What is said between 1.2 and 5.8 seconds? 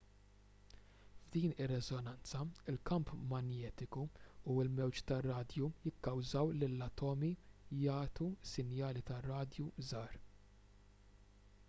f'din ir-reżonanza il-kamp manjetiku u l-mewġ tar-radju